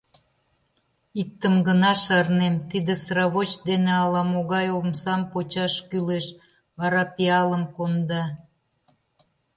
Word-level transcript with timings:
Иктым 1.21 1.55
гына 1.67 1.91
шарнем, 2.03 2.55
тиде 2.69 2.93
сравоч 3.03 3.51
дене 3.67 3.91
ала 4.03 4.21
могай 4.33 4.67
омсам 4.79 5.21
почаш 5.31 5.73
кӱлеш, 5.89 6.25
вара 6.79 7.03
пиалым 7.15 7.63
конда. 7.75 8.23